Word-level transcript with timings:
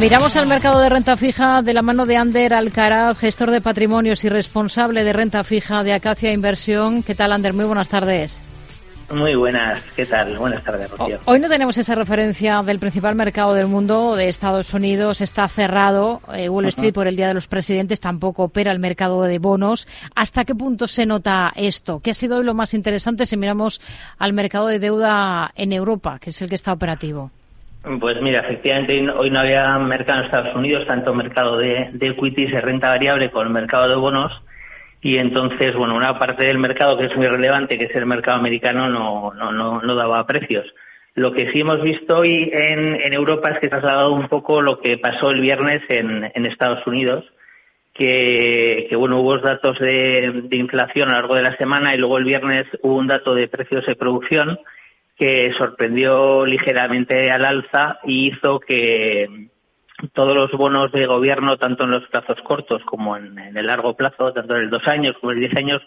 Miramos 0.00 0.34
al 0.34 0.48
mercado 0.48 0.80
de 0.80 0.88
renta 0.88 1.16
fija 1.16 1.62
de 1.62 1.72
la 1.72 1.80
mano 1.80 2.04
de 2.04 2.16
Ander 2.16 2.52
Alcaraz, 2.52 3.16
gestor 3.16 3.52
de 3.52 3.60
patrimonios 3.60 4.24
y 4.24 4.28
responsable 4.28 5.04
de 5.04 5.12
renta 5.12 5.44
fija 5.44 5.84
de 5.84 5.92
Acacia 5.92 6.32
Inversión. 6.32 7.04
¿Qué 7.04 7.14
tal, 7.14 7.30
Ander? 7.30 7.52
Muy 7.52 7.64
buenas 7.64 7.88
tardes. 7.88 8.42
Muy 9.14 9.36
buenas, 9.36 9.80
¿qué 9.94 10.04
tal? 10.04 10.36
Buenas 10.36 10.64
tardes, 10.64 10.90
Rocío. 10.90 11.20
Hoy 11.26 11.38
no 11.38 11.48
tenemos 11.48 11.78
esa 11.78 11.94
referencia 11.94 12.60
del 12.64 12.80
principal 12.80 13.14
mercado 13.14 13.54
del 13.54 13.68
mundo, 13.68 14.16
de 14.16 14.28
Estados 14.28 14.74
Unidos. 14.74 15.20
Está 15.20 15.46
cerrado 15.46 16.20
eh, 16.32 16.48
Wall 16.48 16.66
Street 16.66 16.92
por 16.92 17.06
el 17.06 17.14
Día 17.14 17.28
de 17.28 17.34
los 17.34 17.46
Presidentes, 17.46 18.00
tampoco 18.00 18.42
opera 18.42 18.72
el 18.72 18.80
mercado 18.80 19.22
de 19.22 19.38
bonos. 19.38 19.86
¿Hasta 20.16 20.44
qué 20.44 20.56
punto 20.56 20.88
se 20.88 21.06
nota 21.06 21.52
esto? 21.54 22.00
¿Qué 22.00 22.10
ha 22.10 22.14
sido 22.14 22.38
hoy 22.38 22.44
lo 22.44 22.54
más 22.54 22.74
interesante 22.74 23.26
si 23.26 23.36
miramos 23.36 23.80
al 24.18 24.32
mercado 24.32 24.66
de 24.66 24.80
deuda 24.80 25.52
en 25.54 25.72
Europa, 25.72 26.18
que 26.18 26.30
es 26.30 26.42
el 26.42 26.48
que 26.48 26.56
está 26.56 26.72
operativo? 26.72 27.30
Pues 28.00 28.18
mira, 28.22 28.40
efectivamente 28.40 29.10
hoy 29.10 29.30
no 29.30 29.40
había 29.40 29.78
mercado 29.78 30.20
en 30.20 30.24
Estados 30.24 30.56
Unidos, 30.56 30.86
tanto 30.86 31.12
mercado 31.12 31.58
de, 31.58 31.90
equities, 32.00 32.50
de 32.50 32.62
renta 32.62 32.88
variable, 32.88 33.30
como 33.30 33.42
el 33.42 33.50
mercado 33.50 33.90
de 33.90 33.96
bonos. 33.96 34.42
Y 35.02 35.18
entonces, 35.18 35.74
bueno, 35.74 35.94
una 35.94 36.18
parte 36.18 36.46
del 36.46 36.58
mercado 36.58 36.96
que 36.96 37.04
es 37.04 37.16
muy 37.16 37.26
relevante, 37.26 37.76
que 37.76 37.84
es 37.84 37.94
el 37.94 38.06
mercado 38.06 38.38
americano, 38.38 38.88
no, 38.88 39.34
no, 39.34 39.52
no, 39.52 39.82
no 39.82 39.94
daba 39.94 40.26
precios. 40.26 40.64
Lo 41.14 41.32
que 41.32 41.52
sí 41.52 41.60
hemos 41.60 41.82
visto 41.82 42.16
hoy 42.16 42.50
en, 42.54 43.02
en 43.02 43.12
Europa 43.12 43.50
es 43.50 43.58
que 43.58 43.68
se 43.68 43.74
ha 43.74 43.80
trasladado 43.80 44.14
un 44.14 44.28
poco 44.28 44.62
lo 44.62 44.80
que 44.80 44.96
pasó 44.96 45.30
el 45.30 45.42
viernes 45.42 45.82
en, 45.90 46.32
en 46.34 46.46
Estados 46.46 46.86
Unidos, 46.86 47.26
que, 47.92 48.86
que, 48.88 48.96
bueno, 48.96 49.20
hubo 49.20 49.36
datos 49.38 49.78
de, 49.78 50.42
de 50.44 50.56
inflación 50.56 51.10
a 51.10 51.12
lo 51.12 51.18
largo 51.18 51.34
de 51.34 51.42
la 51.42 51.56
semana 51.58 51.94
y 51.94 51.98
luego 51.98 52.16
el 52.16 52.24
viernes 52.24 52.66
hubo 52.80 52.96
un 52.96 53.08
dato 53.08 53.34
de 53.34 53.46
precios 53.46 53.84
de 53.84 53.94
producción 53.94 54.58
que 55.16 55.52
sorprendió 55.56 56.44
ligeramente 56.44 57.30
al 57.30 57.44
alza 57.44 58.00
y 58.04 58.28
hizo 58.28 58.58
que 58.60 59.48
todos 60.12 60.34
los 60.34 60.50
bonos 60.52 60.90
de 60.92 61.06
gobierno, 61.06 61.56
tanto 61.56 61.84
en 61.84 61.92
los 61.92 62.06
plazos 62.08 62.40
cortos 62.42 62.82
como 62.84 63.16
en, 63.16 63.38
el 63.38 63.66
largo 63.66 63.96
plazo, 63.96 64.32
tanto 64.32 64.56
en 64.56 64.62
el 64.62 64.70
dos 64.70 64.86
años 64.88 65.14
como 65.20 65.32
en 65.32 65.38
el 65.38 65.44
diez 65.44 65.56
años, 65.56 65.82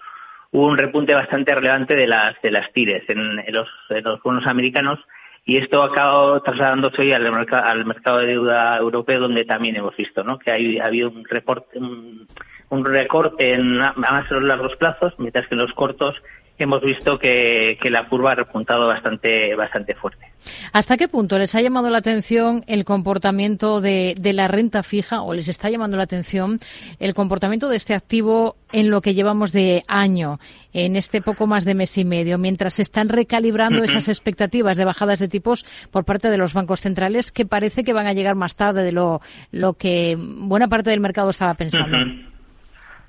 hubo 0.51 0.67
un 0.67 0.77
repunte 0.77 1.13
bastante 1.13 1.53
relevante 1.53 1.95
de 1.95 2.07
las 2.07 2.41
de 2.41 2.51
las 2.51 2.71
tires 2.71 3.03
en, 3.09 3.35
los, 3.53 3.67
los 3.89 4.21
bonos 4.23 4.47
americanos 4.47 4.99
y 5.43 5.57
esto 5.57 5.81
ha 5.81 5.87
acabado 5.87 6.41
trasladándose 6.41 7.01
hoy 7.01 7.11
al, 7.13 7.25
al, 7.25 7.85
mercado 7.85 8.19
de 8.19 8.27
deuda 8.27 8.77
europeo 8.77 9.19
donde 9.19 9.45
también 9.45 9.75
hemos 9.75 9.95
visto 9.95 10.23
¿no? 10.23 10.39
que 10.39 10.51
hay, 10.51 10.79
ha 10.79 10.85
habido 10.85 11.09
un 11.09 11.25
recorte 11.25 11.77
un, 11.77 12.27
un 12.69 12.85
recorte 12.85 13.53
en 13.53 13.77
más 13.77 14.31
en 14.31 14.37
los 14.37 14.43
largos 14.43 14.75
plazos 14.77 15.13
mientras 15.17 15.47
que 15.47 15.55
en 15.55 15.61
los 15.61 15.73
cortos 15.73 16.15
hemos 16.63 16.81
visto 16.81 17.19
que, 17.19 17.77
la 17.89 18.07
curva 18.07 18.31
ha 18.31 18.35
repuntado 18.35 18.87
bastante, 18.87 19.55
bastante 19.55 19.95
fuerte. 19.95 20.25
¿Hasta 20.73 20.97
qué 20.97 21.07
punto 21.07 21.37
les 21.37 21.55
ha 21.55 21.61
llamado 21.61 21.89
la 21.89 21.99
atención 21.99 22.63
el 22.67 22.83
comportamiento 22.83 23.79
de, 23.79 24.15
la 24.33 24.47
renta 24.47 24.83
fija 24.83 25.21
o 25.21 25.33
les 25.33 25.47
está 25.47 25.69
llamando 25.69 25.97
la 25.97 26.03
atención 26.03 26.59
el 26.99 27.13
comportamiento 27.13 27.69
de 27.69 27.77
este 27.77 27.93
activo 27.93 28.55
en 28.71 28.89
lo 28.89 29.01
que 29.01 29.13
llevamos 29.13 29.51
de 29.51 29.83
año, 29.87 30.39
en 30.73 30.95
este 30.95 31.21
poco 31.21 31.47
más 31.47 31.63
de 31.63 31.75
mes 31.75 31.97
y 31.97 32.05
medio, 32.05 32.37
mientras 32.37 32.75
se 32.75 32.81
están 32.81 33.09
recalibrando 33.09 33.83
esas 33.83 34.09
expectativas 34.09 34.77
de 34.77 34.85
bajadas 34.85 35.19
de 35.19 35.27
tipos 35.27 35.65
por 35.91 36.03
parte 36.03 36.29
de 36.29 36.37
los 36.37 36.53
bancos 36.53 36.81
centrales 36.81 37.31
que 37.31 37.45
parece 37.45 37.83
que 37.83 37.93
van 37.93 38.07
a 38.07 38.13
llegar 38.13 38.35
más 38.35 38.55
tarde 38.55 38.83
de 38.83 38.91
lo, 38.91 39.21
lo 39.51 39.73
que 39.73 40.15
buena 40.17 40.67
parte 40.67 40.89
del 40.89 40.99
mercado 40.99 41.29
estaba 41.29 41.53
pensando? 41.53 41.97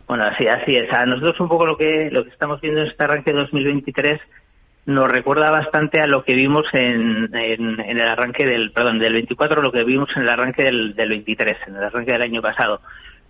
Bueno, 0.09 0.25
así, 0.25 0.49
así 0.49 0.75
es. 0.75 0.91
A 0.93 1.05
nosotros 1.05 1.39
un 1.39 1.49
poco 1.49 1.67
lo 1.67 1.77
que, 1.77 2.09
lo 2.11 2.25
que 2.25 2.31
estamos 2.31 2.61
viendo 2.63 2.81
en 2.81 2.89
este 2.89 3.05
arranque 3.05 3.31
de 3.31 3.41
2023 3.41 4.21
nos 4.87 5.13
recuerda 5.13 5.51
bastante 5.51 6.01
a 6.01 6.07
lo 6.07 6.25
que 6.25 6.33
vimos 6.33 6.65
en, 6.73 7.29
en, 7.35 7.79
el 7.79 8.01
arranque 8.01 8.47
del, 8.47 8.73
perdón, 8.73 8.99
del 8.99 9.13
24, 9.13 9.61
lo 9.61 9.71
que 9.71 9.85
vimos 9.85 10.09
en 10.17 10.23
el 10.23 10.31
arranque 10.31 10.65
del, 10.65 10.95
del 10.95 11.11
23, 11.11 11.59
en 11.67 11.77
el 11.77 11.85
arranque 11.85 12.13
del 12.13 12.23
año 12.23 12.41
pasado. 12.41 12.81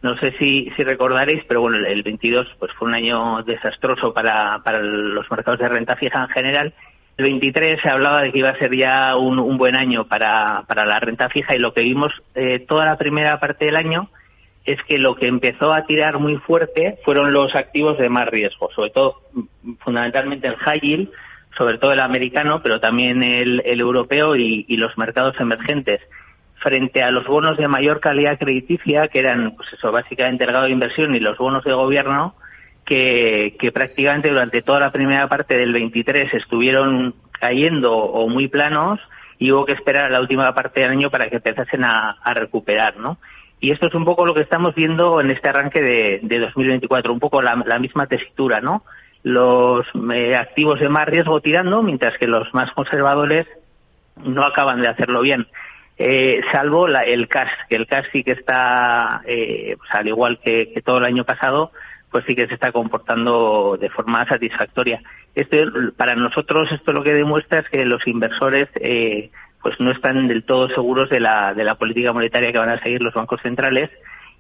No 0.03 0.17
sé 0.19 0.33
si, 0.39 0.71
si 0.77 0.85
recordaréis, 0.85 1.43
pero 1.49 1.63
bueno, 1.63 1.85
el 1.85 2.05
22 2.05 2.47
pues 2.61 2.71
fue 2.75 2.87
un 2.87 2.95
año 2.95 3.43
desastroso 3.43 4.15
para, 4.15 4.61
para 4.63 4.79
los 4.79 5.29
mercados 5.29 5.59
de 5.59 5.69
renta 5.69 5.97
fija 5.97 6.23
en 6.23 6.29
general. 6.29 6.75
El 7.17 7.25
23 7.25 7.81
se 7.83 7.91
hablaba 7.91 8.23
de 8.23 8.31
que 8.31 8.39
iba 8.39 8.51
a 8.51 8.59
ser 8.59 8.77
ya 8.77 9.17
un, 9.17 9.41
un 9.41 9.59
buen 9.59 9.75
año 9.75 10.07
para, 10.07 10.63
para 10.69 10.87
la 10.87 11.01
renta 11.01 11.29
fija 11.29 11.57
y 11.57 11.59
lo 11.59 11.75
que 11.75 11.81
vimos 11.81 12.13
eh, 12.37 12.61
toda 12.61 12.85
la 12.85 12.97
primera 12.97 13.41
parte 13.41 13.67
del 13.67 13.75
año 13.75 14.09
es 14.69 14.83
que 14.83 14.99
lo 14.99 15.15
que 15.15 15.27
empezó 15.27 15.73
a 15.73 15.87
tirar 15.87 16.19
muy 16.19 16.37
fuerte 16.37 16.99
fueron 17.03 17.33
los 17.33 17.55
activos 17.55 17.97
de 17.97 18.11
más 18.11 18.29
riesgo, 18.29 18.69
sobre 18.77 18.91
todo 18.91 19.23
fundamentalmente 19.81 20.47
el 20.47 20.57
high 20.57 20.81
yield, 20.81 21.11
sobre 21.57 21.79
todo 21.79 21.93
el 21.93 22.01
americano, 22.01 22.61
pero 22.63 22.79
también 22.79 23.23
el, 23.23 23.63
europeo 23.65 24.37
y, 24.37 24.77
los 24.77 24.97
mercados 24.99 25.41
emergentes, 25.41 26.03
frente 26.57 27.03
a 27.03 27.11
los 27.11 27.27
bonos 27.27 27.57
de 27.57 27.67
mayor 27.67 28.01
calidad 28.01 28.39
crediticia, 28.39 29.09
que 29.09 29.21
eran, 29.21 29.57
pues 29.57 29.73
eso, 29.73 29.91
básicamente 29.91 30.45
el 30.45 30.51
grado 30.51 30.67
de 30.67 30.73
inversión 30.73 31.15
y 31.15 31.21
los 31.21 31.39
bonos 31.39 31.65
de 31.65 31.73
gobierno, 31.73 32.35
que, 32.85 33.57
que 33.59 33.73
prácticamente 33.73 34.29
durante 34.29 34.61
toda 34.61 34.81
la 34.81 34.93
primera 34.93 35.29
parte 35.29 35.57
del 35.57 35.73
23 35.73 36.35
estuvieron 36.35 37.15
cayendo 37.33 37.97
o 37.97 38.29
muy 38.29 38.49
planos 38.49 39.01
y 39.39 39.51
hubo 39.51 39.65
que 39.65 39.73
esperar 39.73 40.07
a 40.07 40.11
la 40.11 40.21
última 40.21 40.55
parte 40.55 40.83
del 40.83 40.91
año 40.91 41.11
para 41.11 41.31
que 41.31 41.37
empezasen 41.37 41.85
a 41.85 42.35
recuperar, 42.35 42.99
¿no? 42.99 43.19
Y 43.61 43.73
esto 43.73 43.89
es 43.89 43.95
un 43.95 44.05
poco 44.05 44.25
lo 44.25 44.35
que 44.35 44.43
estamos 44.43 44.75
viendo 44.75 45.21
en 45.21 45.31
este 45.31 45.49
arranque 45.49 45.81
de, 45.81 46.21
de 46.23 46.39
2024, 46.39 47.13
un 47.13 47.21
poco 47.21 47.43
la, 47.43 47.79
misma 47.79 48.07
tesitura, 48.07 48.61
¿no? 48.61 48.85
Los 49.25 49.87
eh, 50.15 50.37
activos 50.37 50.79
de 50.79 50.89
más 50.89 51.07
riesgo 51.07 51.41
tirando, 51.41 51.83
mientras 51.83 52.17
que 52.19 52.29
los 52.29 52.53
más 52.55 52.71
conservadores 52.73 53.47
no 54.17 54.45
acaban 54.45 54.81
de 54.81 54.89
hacerlo 54.89 55.23
bien. 55.23 55.49
Eh, 55.97 56.41
salvo 56.53 56.87
la, 56.87 57.03
el 57.03 57.27
cash, 57.27 57.51
que 57.69 57.75
el 57.75 57.89
cash 57.89 58.07
sí 58.13 58.23
que 58.23 58.33
está, 58.33 59.23
eh, 59.27 59.75
pues 59.77 59.91
al 59.93 60.07
igual 60.07 60.39
que, 60.39 60.73
que, 60.73 60.81
todo 60.81 60.99
el 60.99 61.05
año 61.05 61.25
pasado, 61.25 61.73
pues 62.13 62.25
sí 62.27 62.37
que 62.37 62.47
se 62.47 62.55
está 62.55 62.71
comportando 62.71 63.77
de 63.81 63.91
forma 63.91 64.25
satisfactoria. 64.27 65.03
Esto, 65.35 65.57
para 65.97 66.15
nosotros 66.15 66.71
esto 66.71 66.93
lo 66.93 67.03
que 67.03 67.15
demuestra 67.15 67.61
es 67.61 67.69
que 67.69 67.85
los 67.85 68.07
inversores 68.07 68.69
eh, 68.77 69.31
pues 69.63 69.79
no 69.81 69.91
están 69.91 70.29
del 70.29 70.45
todo 70.45 70.69
seguros 70.69 71.11
de 71.11 71.21
la, 71.21 71.55
de 71.55 71.65
la 71.65 71.75
política 71.75 72.13
monetaria 72.13 72.53
que 72.53 72.59
van 72.59 72.71
a 72.71 72.83
seguir 72.83 73.03
los 73.03 73.15
bancos 73.15 73.41
centrales 73.43 73.91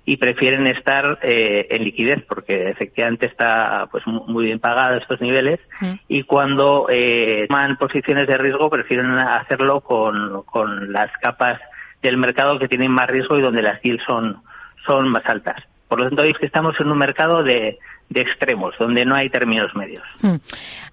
y 0.04 0.16
prefieren 0.16 0.66
estar 0.66 1.18
eh, 1.22 1.66
en 1.70 1.84
liquidez 1.84 2.24
porque 2.26 2.70
efectivamente 2.70 3.26
está 3.26 3.88
pues 3.90 4.06
muy 4.06 4.46
bien 4.46 4.58
pagada 4.58 4.96
estos 4.96 5.20
niveles 5.20 5.60
y 6.08 6.22
cuando 6.22 6.86
eh, 6.88 7.44
toman 7.48 7.76
posiciones 7.76 8.26
de 8.26 8.38
riesgo 8.38 8.70
prefieren 8.70 9.10
hacerlo 9.18 9.82
con, 9.82 10.44
con 10.44 10.92
las 10.92 11.10
capas 11.20 11.60
del 12.00 12.16
mercado 12.16 12.58
que 12.58 12.68
tienen 12.68 12.90
más 12.90 13.10
riesgo 13.10 13.36
y 13.36 13.42
donde 13.42 13.60
las 13.60 13.82
yields 13.82 14.02
son, 14.04 14.42
son 14.86 15.08
más 15.08 15.26
altas. 15.26 15.62
Por 15.88 16.00
lo 16.00 16.08
tanto, 16.08 16.22
es 16.22 16.38
que 16.38 16.46
estamos 16.46 16.78
en 16.80 16.90
un 16.90 16.98
mercado 16.98 17.42
de, 17.42 17.78
de 18.08 18.20
extremos, 18.20 18.74
donde 18.78 19.04
no 19.04 19.14
hay 19.14 19.28
términos 19.30 19.74
medios. 19.74 20.02
Hmm. 20.22 20.36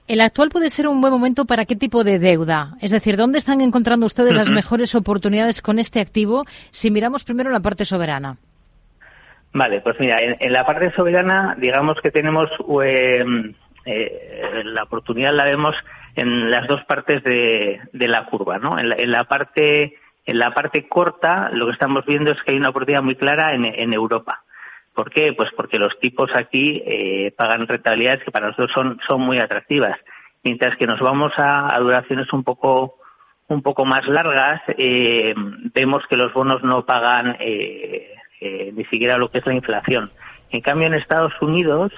¿El 0.07 0.21
actual 0.21 0.49
puede 0.49 0.69
ser 0.69 0.87
un 0.87 1.01
buen 1.01 1.11
momento 1.11 1.45
para 1.45 1.65
qué 1.65 1.75
tipo 1.75 2.03
de 2.03 2.19
deuda? 2.19 2.73
Es 2.81 2.91
decir, 2.91 3.17
¿dónde 3.17 3.39
están 3.39 3.61
encontrando 3.61 4.05
ustedes 4.05 4.33
las 4.33 4.49
mejores 4.49 4.93
oportunidades 4.93 5.61
con 5.61 5.79
este 5.79 5.99
activo 5.99 6.43
si 6.71 6.91
miramos 6.91 7.23
primero 7.23 7.49
la 7.49 7.59
parte 7.59 7.85
soberana? 7.85 8.37
Vale, 9.53 9.81
pues 9.81 9.95
mira, 9.99 10.17
en, 10.21 10.51
la 10.51 10.65
parte 10.65 10.91
soberana, 10.91 11.55
digamos 11.57 11.97
que 12.03 12.11
tenemos 12.11 12.49
em, 12.83 13.53
eh, 13.85 14.61
la 14.65 14.83
oportunidad 14.83 15.33
la 15.33 15.45
vemos 15.45 15.75
en 16.15 16.51
las 16.51 16.67
dos 16.67 16.83
partes 16.85 17.23
de, 17.23 17.79
la 17.93 18.25
curva, 18.25 18.59
¿no? 18.59 18.77
En 18.77 19.11
la, 19.11 19.23
parte 19.23 19.95
en 20.25 20.39
la 20.39 20.53
parte 20.53 20.87
corta, 20.87 21.49
lo 21.51 21.65
que 21.65 21.71
estamos 21.71 22.05
viendo 22.05 22.31
es 22.31 22.41
que 22.43 22.51
hay 22.51 22.57
una 22.57 22.69
oportunidad 22.69 23.01
muy 23.01 23.15
clara 23.15 23.53
en 23.53 23.93
Europa. 23.93 24.44
¿Por 24.95 25.09
qué? 25.11 25.33
Pues 25.33 25.49
porque 25.55 25.77
los 25.77 25.99
tipos 25.99 26.31
aquí 26.33 26.81
eh, 26.85 27.33
pagan 27.37 27.67
rentabilidades 27.67 28.23
que 28.23 28.31
para 28.31 28.47
nosotros 28.47 28.71
son, 28.73 28.97
son 29.05 29.21
muy 29.21 29.39
atractivas. 29.39 29.99
Mientras 30.41 30.77
que 30.77 30.87
nos 30.87 31.01
vamos 31.01 31.33
a, 31.37 31.77
duraciones 31.79 32.31
un 32.31 32.43
poco, 32.43 32.99
un 33.49 33.61
poco 33.61 33.83
más 33.83 34.07
largas, 34.07 34.61
eh, 34.77 35.33
vemos 35.73 36.03
que 36.07 36.15
los 36.15 36.33
bonos 36.33 36.63
no 36.63 36.85
pagan 36.85 37.35
eh, 37.39 38.15
ni 38.73 38.85
siquiera 38.85 39.17
lo 39.17 39.29
que 39.29 39.39
es 39.39 39.45
la 39.45 39.55
inflación. 39.55 40.11
En 40.51 40.61
cambio, 40.61 40.87
en 40.87 40.93
Estados 40.93 41.33
Unidos 41.41 41.91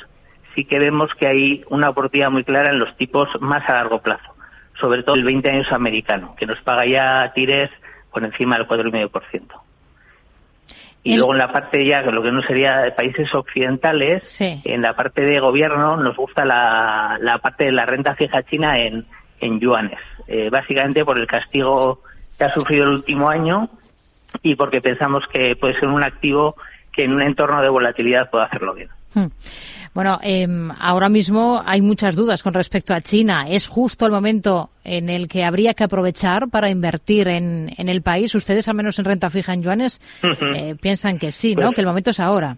sí 0.55 0.65
que 0.65 0.79
vemos 0.79 1.13
que 1.19 1.27
hay 1.27 1.63
una 1.69 1.89
oportunidad 1.89 2.31
muy 2.31 2.43
clara 2.43 2.71
en 2.71 2.79
los 2.79 2.95
tipos 2.97 3.29
más 3.41 3.67
a 3.69 3.73
largo 3.73 4.01
plazo, 4.01 4.33
sobre 4.79 5.03
todo 5.03 5.15
el 5.15 5.23
20 5.23 5.49
años 5.51 5.71
americano, 5.71 6.35
que 6.35 6.47
nos 6.47 6.59
paga 6.61 6.85
ya 6.85 7.31
tires 7.35 7.69
por 8.11 8.23
encima 8.23 8.57
del 8.57 8.67
4,5%. 8.67 9.66
Y 11.13 11.17
luego 11.17 11.33
en 11.33 11.39
la 11.39 11.51
parte 11.51 11.85
ya, 11.85 12.01
lo 12.01 12.21
que 12.21 12.31
no 12.31 12.41
sería 12.41 12.79
de 12.79 12.91
países 12.91 13.33
occidentales, 13.33 14.41
en 14.41 14.81
la 14.81 14.93
parte 14.93 15.23
de 15.23 15.39
gobierno 15.39 15.95
nos 15.97 16.15
gusta 16.15 16.43
la, 16.43 17.17
la 17.21 17.37
parte 17.37 17.65
de 17.65 17.71
la 17.71 17.85
renta 17.85 18.15
fija 18.15 18.43
china 18.43 18.77
en, 18.79 19.05
en 19.39 19.59
yuanes, 19.59 19.99
eh, 20.27 20.49
básicamente 20.49 21.05
por 21.05 21.17
el 21.17 21.27
castigo 21.27 22.01
que 22.37 22.45
ha 22.45 22.53
sufrido 22.53 22.85
el 22.85 22.91
último 22.91 23.29
año 23.29 23.69
y 24.41 24.55
porque 24.55 24.81
pensamos 24.81 25.25
que 25.31 25.55
puede 25.55 25.79
ser 25.79 25.87
un 25.89 26.03
activo 26.03 26.55
que 26.91 27.03
en 27.03 27.13
un 27.13 27.21
entorno 27.21 27.61
de 27.61 27.69
volatilidad 27.69 28.29
puede 28.29 28.45
hacerlo 28.45 28.73
bien. 28.73 28.89
Hmm. 29.13 29.27
Bueno, 29.93 30.19
em, 30.21 30.69
ahora 30.79 31.09
mismo 31.09 31.61
hay 31.65 31.81
muchas 31.81 32.15
dudas 32.15 32.43
con 32.43 32.53
respecto 32.53 32.93
a 32.93 33.01
China. 33.01 33.45
¿Es 33.49 33.67
justo 33.67 34.05
el 34.05 34.11
momento 34.11 34.69
en 34.83 35.09
el 35.09 35.27
que 35.27 35.43
habría 35.43 35.73
que 35.73 35.83
aprovechar 35.83 36.49
para 36.49 36.69
invertir 36.69 37.27
en, 37.27 37.73
el 37.77 38.01
país? 38.01 38.35
Ustedes, 38.35 38.67
al 38.67 38.75
menos 38.75 38.99
en 38.99 39.05
renta 39.05 39.29
fija 39.29 39.53
en 39.53 39.63
yuanes, 39.63 39.99
eh, 40.55 40.75
piensan 40.79 41.17
que 41.17 41.31
sí, 41.31 41.55
¿no? 41.55 41.67
Pues 41.67 41.75
que 41.75 41.81
el 41.81 41.87
momento 41.87 42.11
es 42.11 42.19
ahora. 42.19 42.57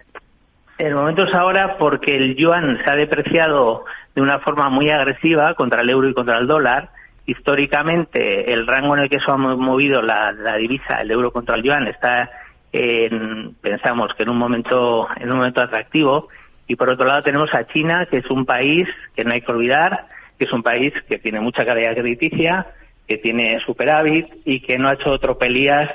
El 0.77 0.95
momento 0.95 1.23
es 1.23 1.33
ahora 1.33 1.77
porque 1.77 2.15
el 2.15 2.35
yuan 2.35 2.79
se 2.83 2.91
ha 2.91 2.95
depreciado 2.95 3.85
de 4.15 4.21
una 4.21 4.39
forma 4.39 4.69
muy 4.69 4.89
agresiva 4.89 5.53
contra 5.53 5.81
el 5.81 5.89
euro 5.89 6.09
y 6.09 6.13
contra 6.13 6.39
el 6.39 6.47
dólar. 6.47 6.89
Históricamente, 7.25 8.51
el 8.51 8.65
rango 8.65 8.95
en 8.97 9.03
el 9.03 9.09
que 9.09 9.19
se 9.19 9.29
ha 9.29 9.37
movido 9.37 10.01
la, 10.01 10.31
la 10.31 10.55
divisa, 10.55 10.95
el 11.01 11.11
euro 11.11 11.31
contra 11.31 11.55
el 11.55 11.63
yuan, 11.63 11.87
está 11.87 12.29
en, 12.71 13.55
pensamos 13.61 14.13
que 14.13 14.23
en 14.23 14.29
un 14.29 14.37
momento, 14.37 15.07
en 15.17 15.31
un 15.31 15.37
momento 15.37 15.61
atractivo 15.61 16.29
y 16.67 16.75
por 16.75 16.91
otro 16.91 17.07
lado 17.07 17.23
tenemos 17.23 17.53
a 17.53 17.65
China, 17.67 18.07
que 18.09 18.19
es 18.19 18.29
un 18.29 18.45
país 18.45 18.87
que 19.15 19.23
no 19.23 19.33
hay 19.33 19.41
que 19.41 19.51
olvidar, 19.51 20.07
que 20.37 20.45
es 20.45 20.53
un 20.53 20.63
país 20.63 20.93
que 21.07 21.17
tiene 21.17 21.39
mucha 21.39 21.65
calidad 21.65 21.93
crediticia, 21.93 22.67
que 23.07 23.17
tiene 23.17 23.59
superávit 23.65 24.27
y 24.45 24.61
que 24.61 24.77
no 24.77 24.87
ha 24.87 24.93
hecho 24.93 25.17
tropelías 25.17 25.89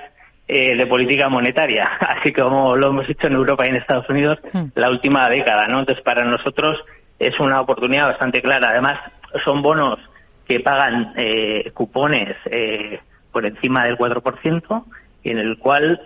eh, 0.49 0.77
de 0.77 0.87
política 0.87 1.29
monetaria, 1.29 1.85
así 2.01 2.33
como 2.33 2.77
lo 2.77 2.89
hemos 2.89 3.09
hecho 3.09 3.29
en 3.29 3.35
Europa 3.35 3.65
y 3.65 3.71
en 3.71 3.77
Estados 3.77 4.09
Unidos 4.11 4.39
hmm. 4.53 4.65
la 4.75 4.91
última 4.91 5.29
década, 5.29 5.67
¿no? 5.69 5.81
Entonces, 5.81 6.05
para 6.05 6.25
nosotros 6.25 6.85
es 7.19 7.39
una 7.41 7.61
oportunidad 7.61 8.09
bastante 8.09 8.43
clara. 8.43 8.71
Además, 8.71 8.99
son 9.45 9.63
bonos 9.63 9.99
que 10.47 10.61
pagan 10.61 11.13
eh, 11.17 11.71
cupones 11.73 12.37
eh, 12.47 13.01
por 13.33 13.47
encima 13.47 13.85
del 13.85 13.97
4%, 13.97 14.85
en 15.25 15.39
el 15.39 15.59
cual, 15.59 16.01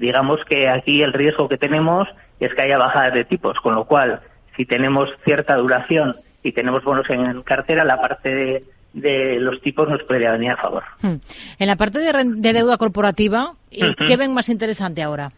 digamos 0.00 0.40
que 0.48 0.68
aquí 0.68 1.02
el 1.02 1.12
riesgo 1.12 1.48
que 1.48 1.58
tenemos 1.58 2.08
es 2.40 2.54
que 2.54 2.62
haya 2.62 2.78
bajadas 2.78 3.14
de 3.14 3.24
tipos, 3.24 3.58
con 3.60 3.74
lo 3.74 3.84
cual, 3.84 4.20
si 4.56 4.64
tenemos 4.64 5.10
cierta 5.24 5.56
duración 5.56 6.16
y 6.42 6.52
tenemos 6.52 6.82
bonos 6.82 7.08
en 7.10 7.42
cartera, 7.42 7.84
la 7.84 8.00
parte 8.00 8.64
de, 8.92 9.38
los 9.38 9.60
tipos 9.60 9.88
nos 9.88 10.02
podría 10.02 10.32
venir 10.32 10.52
a 10.52 10.56
favor. 10.56 10.82
Hmm. 11.00 11.16
En 11.58 11.66
la 11.66 11.76
parte 11.76 12.00
de, 12.00 12.52
deuda 12.52 12.76
corporativa, 12.78 13.54
¿qué 13.70 14.16
ven 14.16 14.34
más 14.34 14.48
interesante 14.48 15.02
ahora? 15.02 15.32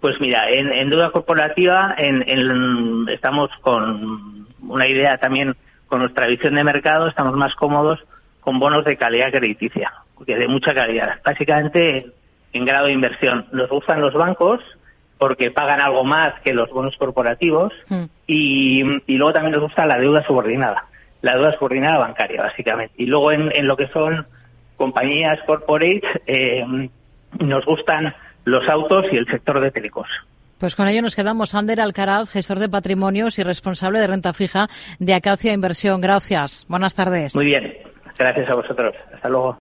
Pues 0.00 0.20
mira, 0.20 0.48
en, 0.48 0.90
deuda 0.90 1.10
corporativa 1.10 1.94
en, 1.98 3.08
estamos 3.08 3.50
con 3.62 4.46
una 4.60 4.86
idea 4.86 5.18
también, 5.18 5.56
con 5.88 6.00
nuestra 6.00 6.26
visión 6.26 6.54
de 6.54 6.64
mercado, 6.64 7.08
estamos 7.08 7.34
más 7.34 7.54
cómodos 7.54 7.98
con 8.48 8.58
bonos 8.58 8.82
de 8.86 8.96
calidad 8.96 9.30
crediticia, 9.30 9.92
que 10.24 10.34
de 10.34 10.48
mucha 10.48 10.72
calidad, 10.72 11.20
básicamente 11.22 12.06
en 12.54 12.64
grado 12.64 12.86
de 12.86 12.94
inversión. 12.94 13.44
Nos 13.52 13.68
gustan 13.68 14.00
los 14.00 14.14
bancos, 14.14 14.62
porque 15.18 15.50
pagan 15.50 15.82
algo 15.82 16.02
más 16.02 16.40
que 16.40 16.54
los 16.54 16.70
bonos 16.70 16.96
corporativos 16.96 17.74
hmm. 17.90 18.04
y, 18.26 18.82
luego 19.08 19.34
también 19.34 19.52
nos 19.52 19.64
gusta 19.64 19.84
la 19.84 19.98
deuda 19.98 20.24
subordinada, 20.26 20.86
la 21.20 21.34
deuda 21.34 21.52
subordinada 21.58 21.98
bancaria, 21.98 22.40
básicamente. 22.40 22.94
Y 22.96 23.04
luego 23.04 23.32
en, 23.32 23.66
lo 23.66 23.76
que 23.76 23.88
son 23.88 24.26
compañías 24.78 25.38
corporate 25.46 26.00
eh, 26.26 26.64
nos 27.40 27.66
gustan 27.66 28.14
los 28.46 28.66
autos 28.66 29.04
y 29.12 29.16
el 29.18 29.26
sector 29.26 29.60
de 29.60 29.70
telecos. 29.70 30.08
Pues 30.56 30.74
con 30.74 30.88
ello 30.88 31.02
nos 31.02 31.14
quedamos. 31.14 31.54
Ander 31.54 31.82
Alcaraz, 31.82 32.30
gestor 32.30 32.60
de 32.60 32.70
patrimonios 32.70 33.38
y 33.38 33.42
responsable 33.42 34.00
de 34.00 34.06
renta 34.06 34.32
fija 34.32 34.68
de 34.98 35.12
Acacia 35.12 35.52
Inversión. 35.52 36.00
Gracias. 36.00 36.64
Buenas 36.66 36.94
tardes. 36.94 37.34
Muy 37.36 37.44
bien. 37.44 37.87
Gracias 38.18 38.50
a 38.50 38.54
vosotros. 38.54 38.94
Hasta 39.14 39.28
luego. 39.28 39.56